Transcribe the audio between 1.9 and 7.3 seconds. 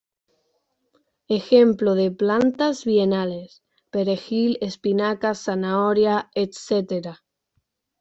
de plantas bienales: perejil, espinaca, zanahoria, etc.